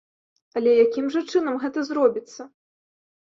Але 0.59 0.71
якім 0.85 1.11
жа 1.15 1.21
чынам 1.35 1.59
гэта 1.65 1.79
зробіцца? 1.91 2.41